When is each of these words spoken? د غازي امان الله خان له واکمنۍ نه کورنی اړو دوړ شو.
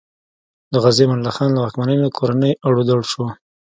د 0.71 0.73
غازي 0.83 1.03
امان 1.05 1.19
الله 1.19 1.33
خان 1.37 1.49
له 1.53 1.59
واکمنۍ 1.61 1.97
نه 2.03 2.09
کورنی 2.17 2.51
اړو 2.67 2.81
دوړ 2.89 3.01
شو. 3.11 3.25